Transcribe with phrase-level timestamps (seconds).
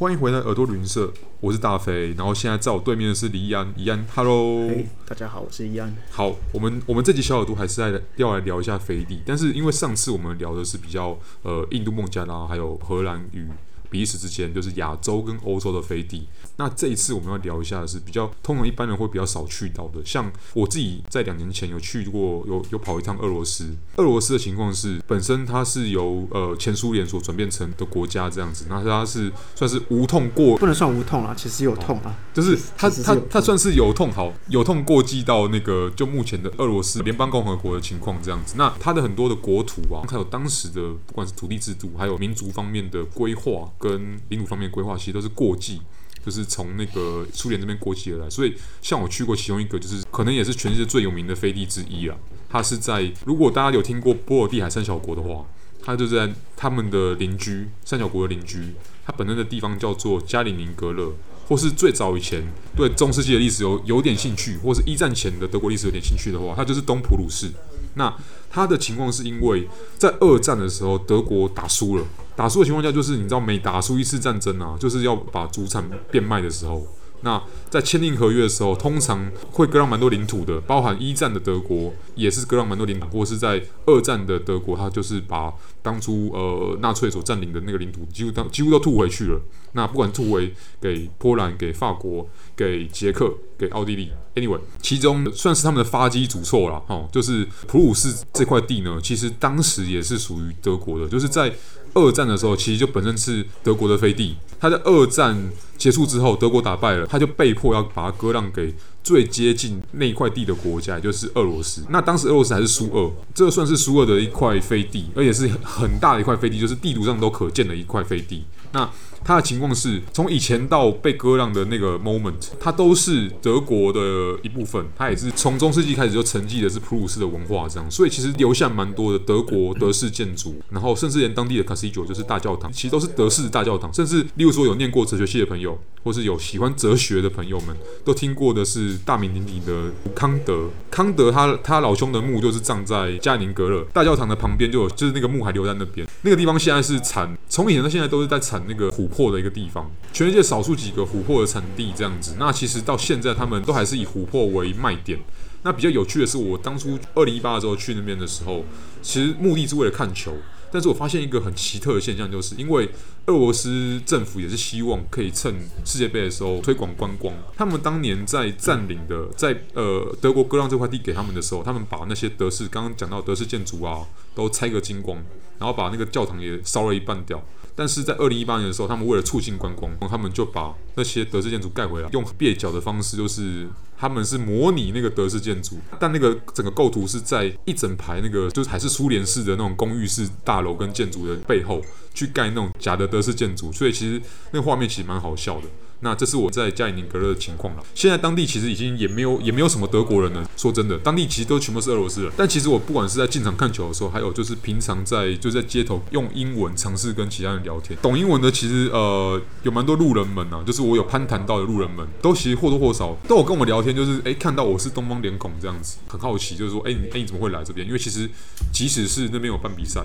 [0.00, 5.94] 欢迎回来耳朵旅行社，我是大飞，然后现在在我对面的是李易安，易安，Hello，嘿，大家好，我是易安。
[6.10, 13.46] 好，我们我们这集小耳朵还是在要来聊一下飞地，但是因为上次我们聊的是比较呃印度、孟加拉还有荷兰与
[13.90, 16.26] 比利时之间，就是亚洲跟欧洲的飞地。
[16.56, 23.74] 那这一次我们要聊一下的是比较通常一般人会比较少去到的，像我自己在两年前有去过，有有跑一趟俄罗斯。
[23.96, 38.54] 俄罗斯的情况是，本身它是由呃前苏联所转变成的国家这样子，那它是算是无痛过，不能算无痛啊，其实有痛啊，哦、就是它它它算是有痛，好有痛过继到那个就目前的俄罗斯联邦共和国的情况这样子。
[38.58, 45.80] 那它的很多的国土啊，还有当时的不管是土地制度，还有民族方面的规划跟领土方面规划，其实都是过继。
[46.22, 52.16] 就是从那个苏联这边过继而来，所以像我去过其中一个，就是可能也是全世界最有名的飞地之一啦。
[52.46, 55.46] 它是在，如果大家有听过波尔蒂海三小国的话，
[55.82, 58.74] 它就在他们的邻居三小国的邻居，
[59.06, 61.10] 它本身的地方叫做加里宁格勒，
[61.48, 67.50] 或是最早以前对中世纪的历史有有点兴趣，或是一战前的德国历史有点兴趣的话，它就是东普鲁士。
[67.94, 68.14] 那
[68.50, 72.04] 他的情况是因为在二战的时候德国打输了。
[72.36, 76.86] 打输的情况下，就是你知道，每打输一次战争啊，就是要把主产变卖的时候，
[77.22, 89.40] 那在签订合约的时候，通常会割让蛮多领土的，包含一战的德国也是割让蛮多领土，或是在二战的德国，他就是把当初呃纳粹所占领的那个领土几乎当几乎都吐回去了。
[89.72, 101.52] 那不管吐回给波兰、给法国、给捷克、给奥地利，anyway，其中算是他们的发迹主错了，哈，就是普鲁士这块地呢，其实当时也是属于德国的，就是在。
[101.94, 104.36] 二战的时候，其实就本身是德国的飞地。
[104.58, 111.82] 他在二战结束之后，德国打败了，他就被迫要把它割让给最接近那一块地的国家，也就是俄罗斯。
[111.88, 118.44] 那当时俄罗斯还是苏俄，这算是苏俄的一块飞地，而且是很大的一块飞地，就是地图上都可见的一块飞地。
[118.72, 118.88] 那
[119.22, 124.00] 他的情况是从以前到被割让的那个 moment，他都是德国的
[124.42, 124.84] 一部分。
[124.96, 133.92] 他也是从中世纪开始就承继的是普鲁士的文化，这样，所以其实留下蛮多的德国德式建筑，然后甚至连当地的 cathedral 就是大教堂，其实都是德式大教堂。
[133.92, 140.70] 甚至例如说有念过哲学系的朋友，或是有喜欢哲学的朋友们，都听过的是大名鼎鼎的康德。
[140.90, 146.06] 康德他他老兄的墓就是葬在加宁格勒大教堂的旁边，就有就是那个墓还留在那边。
[146.22, 152.36] 那个地方现在是产，从以前到现在都是在产那个琥珀的一个地方，全世界少数几个琥珀的产地这样子。
[152.38, 155.18] 那其实到现在，他们都还是以琥珀为卖点。
[155.62, 158.64] 那比较有趣的是，我当初二零一八的时候去那边的时候，
[159.02, 160.34] 其实目的是为了看球。
[160.72, 162.88] 但是我发现一个很奇特的现象，就是因为
[163.26, 165.52] 俄罗斯政府也是希望可以趁
[165.84, 167.34] 世界杯的时候推广观光。
[167.56, 175.18] 他们当年在占领的，在呃德国割让这块地给他们的时候，他们把那些德式刚刚讲到德式建筑啊，都拆个精光，
[175.58, 177.42] 然后把那个教堂也烧了一半掉。
[177.80, 183.66] 但是在二零一八年的时候，他们为了促进观光，他们就把那些德式建筑盖回来，用蹩脚的方式，就是
[184.00, 191.82] 他们是模拟那个德式建筑，但那个整个构图是在一整排那个就是还是苏联式的那种公寓式大楼跟建筑的背后
[192.14, 194.22] 去盖那种假的德式建筑，所以其实
[194.52, 195.66] 那画面其实蛮好笑的。
[196.02, 197.82] 那这是我在加里宁格勒的情况了。
[197.94, 200.48] 现在当地其实已经也没有也没有什么德国人了。
[200.56, 202.32] 说真的，当地其实都全部是俄罗斯人。
[202.38, 207.98] 但其实我不管是在进场看球的时候，还有就是平常在就在街头用英文尝试跟其他人聊天。
[208.00, 217.86] 懂英文的其实呃有蛮多路人们啊，就是我有攀谈到的路人们，都其实或多或少都有跟我们聊天，就是诶看到我是东方脸孔这样子，很好奇，就是说诶你诶你怎么会来这边？
[217.86, 218.28] 因为其实
[218.72, 220.04] 即使是那边有办比赛，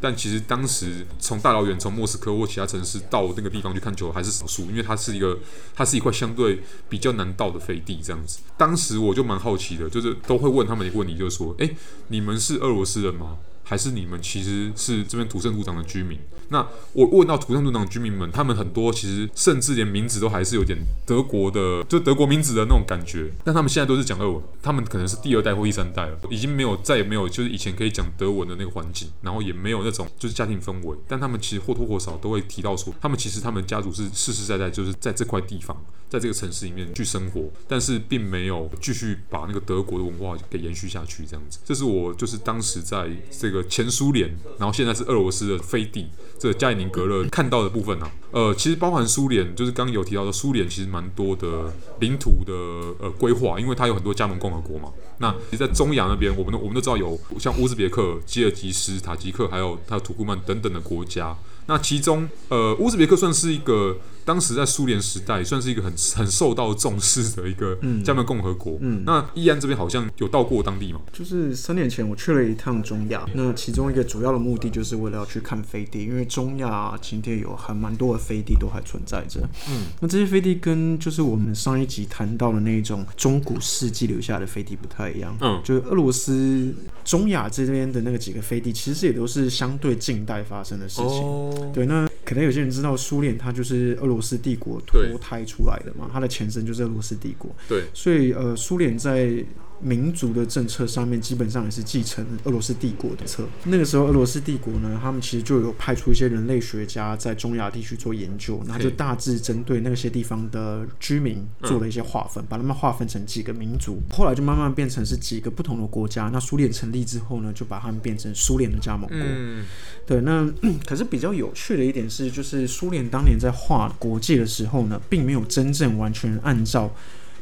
[0.00, 5.38] 但其实当时从大老远从莫斯科或其他城市到那个地方去看球还是少数，因为它是一个。
[5.76, 8.38] 它是一块相对比较难到的飞地，这样子。
[8.56, 11.76] 当时我就蛮好奇的，就是都会问他们一个问题，就是说：诶，
[12.08, 13.38] 你们是俄罗斯人吗？
[13.64, 16.18] 还是你们其实是这边土生土长的居民？
[16.50, 23.32] 那我问到土生土长的居民们，他们很多其实甚至连名字都还是有点德国的，就德国名字的那种感觉。
[23.42, 30.96] 但他们现在都是讲俄文，他们可能是第二代或第三代了，已经没有再也没有就是以前可以讲德文的那个环境，然后也没有那种就是家庭氛围。
[31.08, 35.74] 但他们其实或多或少都会提到说，他们其实他们家族是世世代代就是在这块地方，
[36.10, 41.24] 在这个城市里面去生活，但是并没有继续把那个德国的文化给延续下去。
[41.24, 43.53] 这样子，这是我就是当时在这个。
[43.54, 44.28] 个前苏联，
[44.58, 46.08] 然后现在是俄罗斯的飞地，
[46.38, 52.52] 这加里宁格勒看到的部分呢、呃，其实包含苏联，就是刚有提到的苏联，其实蛮多的领土的
[52.98, 54.90] 呃规划，因为它有很多加盟共和国嘛。
[55.18, 61.36] 那其实在中亚那边，我们都我们都知道有像乌兹别克、吉尔吉斯、塔吉克，还有还有土库曼等等的国家。
[61.66, 68.78] 那其中，呃，乌兹别克算是一个当时在苏联时代算是一个很很受到重视的一个加盟共和国。
[68.80, 71.00] 嗯，那易安这边好像有到过当地吗？
[71.12, 79.40] 就是三年前我去了一趟中亚，那其中一个主要的目的就是为了要去看飞地，因为中亚今天有还蛮多的飞地都还存在着。
[79.68, 85.36] 嗯，那这些飞地跟就是我们上一集谈到的那种中古世纪留下的飞地不太一样。
[85.40, 86.74] 嗯，就是俄罗斯
[87.04, 91.06] 中亚这边的那个几个飞地，其实也都是相对近代发生的事情。
[91.06, 97.54] 哦，对，那可能有些人知道苏联它就是俄罗斯帝国脱胎出来的嘛，它的前身就是俄罗斯帝国。
[97.68, 99.44] 对，所以呃，苏联在
[99.80, 103.46] 民族的政策上面基本上也是继承俄罗斯帝国的策。
[103.64, 114.00] 那个时候，俄罗斯帝国呢，他们其实就有派出一些人类学家在中亚地区做研究，那就大致针对那些地方的居民做了一些划分，把他们划分成几个民族。
[114.10, 116.30] 后来就慢慢变成是几个不同的国家。
[116.32, 119.18] 那苏联成立之后呢，就把他们变成苏联的加盟国。
[119.20, 119.64] 嗯，
[120.06, 120.20] 对。
[120.22, 120.50] 那
[120.86, 126.94] 可是比较有趣的一点是，就是苏联当年在划国界的时候呢，并没有真正完全按照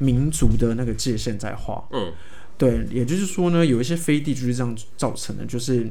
[0.00, 2.12] 民族的那个界限在画，嗯，
[2.58, 5.86] 对，也就是说呢，有一些非地就是这样造成的，就是。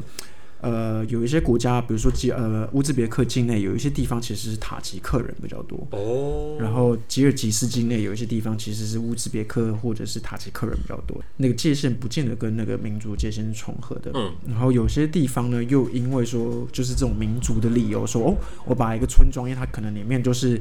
[0.61, 5.87] 呃，有一些国家，比如说吉呃乌兹别克境内有一些地方其实是塔吉克人比较多。
[5.91, 14.11] 哦，然后吉尔吉斯境内有一些地方其实是乌兹别克或者是塔吉克人比较多，那个界限不见得跟那个民族界限是重合的。
[14.13, 18.35] 嗯，然后有些地方呢，又因为说就是这种民族的理由说，说哦，
[18.65, 20.59] 我把一个村庄，因为它可能里面就是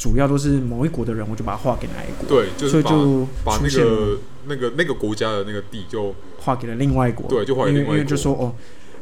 [0.00, 8.54] 主要都是某一国的人，我就把它划给哪一国，对，就是所以就把那个那个那个国家的那个地就划给了另外一国，对，就划给另外一国，因为因为就说哦。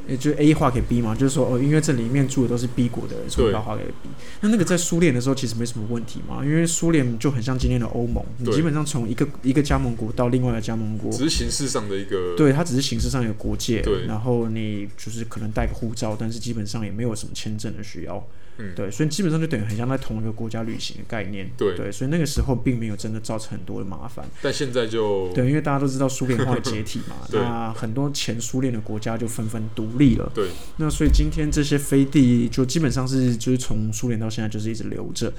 [0.09, 4.09] 也就 A 划给 B 嘛，就是说哦，因为这里面住的都是 B 国的人，所以要划给 B。
[4.41, 18.27] 那那个在苏联的时候其实没什么问题嘛，因为苏联就很像今天的欧盟，你基本上从一个一个加盟国到另外一个加盟国，只是形式上的一个，对，它只是形式上有国界，对，然后你就是可能带个护照，但是基本上也没有什么签证的需要。
[18.59, 21.49] 嗯，对，所以基本上就等于很像在同一个国家旅行的概念。
[21.57, 24.25] 对，对，所以那个时候并没有真的造成很多的麻烦。
[24.43, 30.31] 但现在就对，因为大家都知道苏联化解体嘛， 那很多前苏联的国家就纷纷独立了。
[30.35, 35.33] 对，那所以今天这些飞地就基本上是就是从苏联到现在就是一直留着。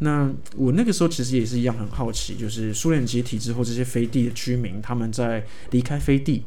[0.00, 6.44] 那我那个时候其实也是一样很好奇，就是苏联解体之后，这些飞地的居民他们在离开飞地。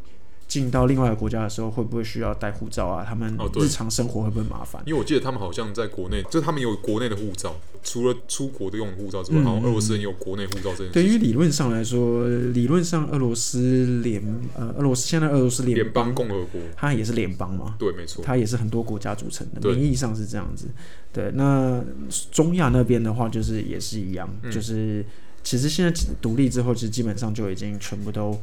[0.51, 3.05] 进到另外一个国家的时候，会不会需要带护照啊？
[3.07, 4.83] 他们日常生活会不会麻烦？
[4.85, 10.91] 因为我记得他们好像在国内，就是他们有国内的护照，除了出国的用护照之外，好像俄罗斯人也有国内护照这件事。
[10.91, 14.21] 对于理论上来说，理论上俄罗斯联
[14.53, 17.75] 呃俄罗斯现在俄罗斯联邦共和国，它也是联邦嘛？
[17.79, 20.67] 对，没错，它也是很多国家组成的，名义上是这样子。
[21.13, 21.81] 对，那
[22.29, 25.05] 中亚那边的话，就是也是一样，嗯、就是
[25.43, 28.37] 其实现在独立之后，其实基本上就已经全部都。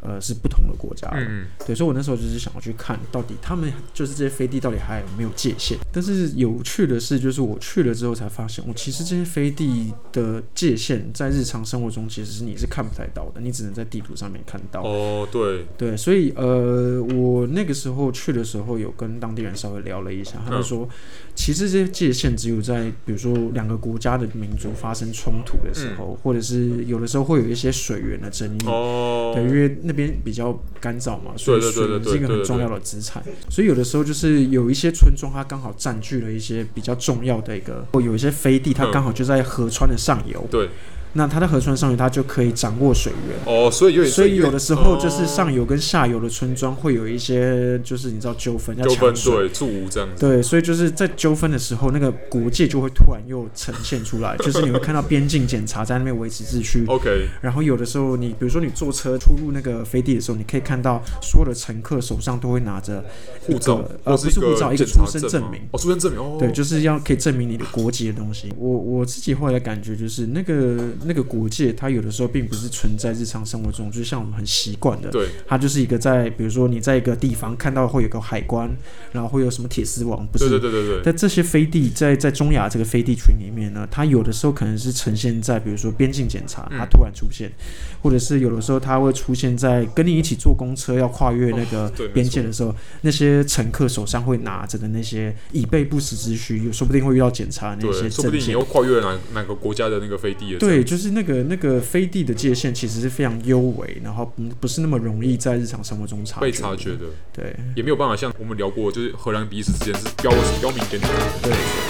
[0.00, 5.76] 呃，是不同的国家的，嗯，对，所以我那时候就是想要去看到底他们就是这些飞地到底还有没有界限。
[5.92, 14.82] 但是有趣的是，就是我去了之后才发现，我其实这些飞地的界限在日常生活中其实是你是看不太到的，你只能在地图上面看到。
[14.82, 20.88] 哦，对，对，所以呃，我那个时候去的时候有跟当地人稍微聊了一下，他们说，
[21.34, 29.96] 其实这些界限只有在比如说两个国家的民族发生冲突的时候，或者是有的时候会有一些水源的争议，哦，对，因为那。
[29.96, 33.22] 边比较干燥嘛，所以水是一个很重要的资产。
[33.48, 40.46] 所以有的时候就是有一些村庄，它刚好占据了一些比较重要的一个，或有一些飞地，它刚好就在河川的上游。
[40.50, 40.68] 对。
[41.16, 50.20] 那它的河川上游，它就可以掌握水源哦，所以有所以有的时候就是上游跟下游的村庄会有一些就是你知道纠纷，要抢水对，驻吴这样子。
[50.20, 56.84] 对，所以就是在纠纷的时候，那个国界就会突然又呈现出来， 就是你会看到边境检查在那边维持秩序。
[56.86, 63.02] OK，然后有的时候你比如说你坐车出入那个飞地的时候，你可以看到所有的乘客手上都会拿着
[63.40, 68.52] 护照，呃，不是护照，一个出生证明哦，出生证明哦，对，就是要可以证明你的国籍的东西。
[68.58, 70.76] 我我自己后来感觉就是那个。
[71.06, 75.10] 那个国界，它有的时候并不是存在日常生活中，就像我们很习惯的。
[75.10, 78.70] 对，它就是一个在，比如说你在一个地方看到会有个海关，
[79.12, 80.48] 然后会有什么铁丝网，不是？
[80.48, 81.02] 对对对对对。
[81.04, 87.54] 但这些飞地在在中亚这个飞地群里面呢，它有的时候可能是呈现在，比如说边境检查，它突然出现，嗯、
[88.02, 98.10] 或者是有的时候它会出现在跟你一起坐公车要跨越那个边界的时候，哦、那些乘客手上会拿着的那些以备不时之需，有说不定会遇到检查的那些证件。
[98.10, 100.56] 说不定你又跨越哪哪个国家的那个飞地？
[100.58, 101.46] 对，就是那个。
[101.46, 111.12] 那个飞地的界限其实是非常幽微，然后不不是那么容易在日常生活中察觉被察觉的，对，也没有办法像我们聊过，就是荷兰、彼此之间是标标明点点。
[111.42, 111.52] 对。
[111.52, 111.85] 对